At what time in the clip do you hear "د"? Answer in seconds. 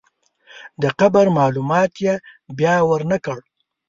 0.81-0.83